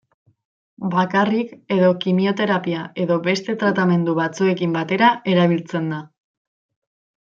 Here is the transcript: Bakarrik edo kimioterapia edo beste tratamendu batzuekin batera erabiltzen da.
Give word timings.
Bakarrik 0.95 1.51
edo 1.75 1.91
kimioterapia 2.07 2.87
edo 3.05 3.19
beste 3.29 3.57
tratamendu 3.67 4.19
batzuekin 4.25 4.77
batera 4.81 5.15
erabiltzen 5.37 5.97
da. 5.97 6.05